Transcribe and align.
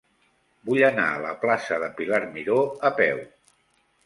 Vull 0.69 0.79
anar 0.87 1.05
a 1.09 1.19
la 1.25 1.33
plaça 1.43 1.77
de 1.85 1.91
Pilar 2.01 2.21
Miró 2.39 2.57
a 2.91 2.93
peu. 3.03 3.23